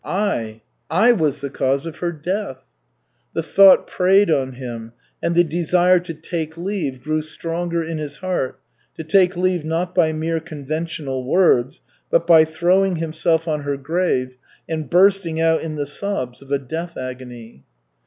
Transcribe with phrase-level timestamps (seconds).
[0.03, 2.65] I, I was the cause of her death!"
[3.35, 8.17] The thought preyed on him, and the desire to "take leave" grew stronger in his
[8.17, 8.59] heart,
[8.95, 14.37] to take leave not by mere conventional words, but by throwing himself on her grave
[14.67, 17.63] and bursting out in the sobs of a death agony.